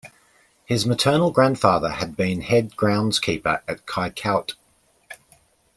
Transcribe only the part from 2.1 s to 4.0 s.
been head groundskeeper at